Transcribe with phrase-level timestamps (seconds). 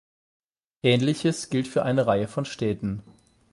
[0.81, 3.03] Ähnliches gilt für eine Reihe von Städten.